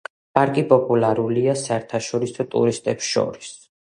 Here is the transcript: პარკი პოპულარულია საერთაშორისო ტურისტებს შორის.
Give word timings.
პარკი 0.37 0.61
პოპულარულია 0.71 1.53
საერთაშორისო 1.63 2.47
ტურისტებს 2.57 3.13
შორის. 3.13 3.55